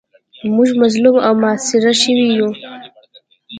موږ 0.55 0.69
مظلوم 0.81 1.17
او 1.27 1.33
محاصره 1.41 1.93
شوي 2.01 2.27
یو. 2.37 2.49